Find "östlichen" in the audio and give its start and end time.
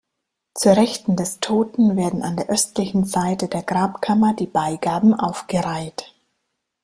2.49-3.05